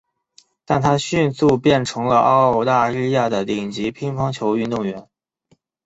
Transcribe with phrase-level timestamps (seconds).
[0.65, 5.07] 但她迅速变成为了澳大利亚的顶级乒乓球运动员。